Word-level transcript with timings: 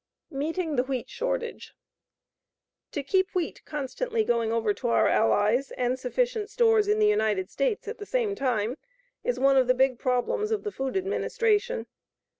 MEETING 0.31 0.77
THE 0.77 0.83
WHEAT 0.85 1.09
SHORTAGE 1.11 1.75
To 2.93 3.03
keep 3.03 3.35
wheat 3.35 3.61
constantly 3.65 4.23
going 4.23 4.51
over 4.51 4.73
to 4.73 4.87
our 4.87 5.07
Allies 5.07 5.69
and 5.73 5.99
sufficient 5.99 6.49
stores 6.49 6.87
in 6.87 6.97
the 6.97 7.05
United 7.05 7.51
States 7.51 7.87
at 7.87 7.99
the 7.99 8.05
same 8.07 8.33
time, 8.33 8.77
is 9.23 9.39
one 9.39 9.57
of 9.57 9.67
the 9.67 9.75
big 9.75 9.99
problems 9.99 10.49
of 10.49 10.63
the 10.63 10.71
Food 10.71 10.97
Administration. 10.97 11.85